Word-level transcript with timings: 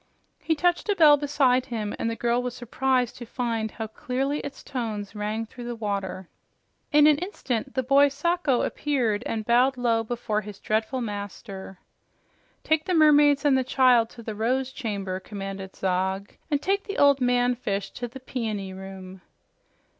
He 0.39 0.55
touched 0.55 0.89
a 0.89 0.95
bell 0.95 1.15
beside 1.15 1.67
him, 1.67 1.93
and 1.99 2.09
the 2.09 2.15
girl 2.15 2.41
was 2.41 2.55
surprised 2.55 3.17
to 3.17 3.25
find 3.27 3.69
how 3.69 3.85
clearly 3.85 4.39
its 4.39 4.63
tones 4.63 5.13
rang 5.13 5.43
out 5.43 5.49
through 5.49 5.65
the 5.65 5.75
water. 5.75 6.27
In 6.91 7.05
an 7.05 7.19
instant 7.19 7.75
the 7.75 7.83
boy 7.83 8.07
Sacho 8.07 8.63
appeared 8.63 9.21
and 9.27 9.45
bowed 9.45 9.77
low 9.77 10.03
before 10.03 10.41
his 10.41 10.57
dreadful 10.59 11.01
master. 11.01 11.77
"Take 12.63 12.85
the 12.85 12.95
mermaids 12.95 13.45
and 13.45 13.55
the 13.55 13.63
child 13.63 14.09
to 14.09 14.23
the 14.23 14.33
Rose 14.33 14.71
Chamber," 14.71 15.19
commanded 15.19 15.75
Zog, 15.75 16.29
"and 16.49 16.59
take 16.63 16.85
the 16.85 16.97
old 16.97 17.21
man 17.21 17.53
fish 17.53 17.91
to 17.91 18.07
the 18.07 18.19
Peony 18.19 18.73
Room." 18.73 19.21